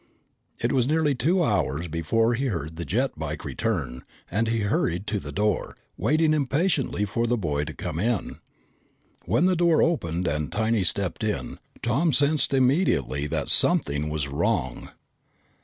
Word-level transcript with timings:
It 0.59 0.71
was 0.71 0.87
nearly 0.87 1.13
two 1.13 1.43
hours 1.43 1.87
before 1.87 2.33
he 2.33 2.45
heard 2.47 2.75
the 2.75 2.85
jet 2.85 3.19
bike 3.19 3.45
return 3.45 4.03
and 4.31 4.47
he 4.47 4.61
hurried 4.61 5.05
to 5.05 5.19
the 5.19 5.31
door, 5.31 5.77
waiting 5.95 6.33
impatiently 6.33 7.05
for 7.05 7.27
the 7.27 7.37
boy 7.37 7.65
to 7.65 7.73
come 7.75 7.99
in. 7.99 8.39
When 9.25 9.45
the 9.45 9.55
door 9.55 9.83
opened 9.83 10.25
and 10.27 10.51
Tiny 10.51 10.83
stepped 10.83 11.23
in, 11.23 11.59
Tom 11.83 12.13
sensed 12.13 12.51
immediately 12.51 13.27
that 13.27 13.47
something 13.49 14.09
was 14.09 14.27
wrong. 14.27 14.89